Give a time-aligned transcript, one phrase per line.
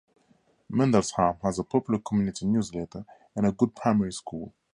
[0.71, 3.05] Mendlesham has a popular community newsletter,
[3.35, 4.51] and a good primary school.